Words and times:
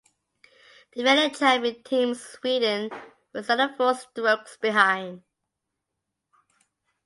Defending 0.95 1.31
champion 1.31 1.83
team 1.83 2.15
Sweden 2.15 2.89
was 3.35 3.51
another 3.51 3.75
four 3.77 3.93
strokes 3.93 4.57
behind. 4.57 5.21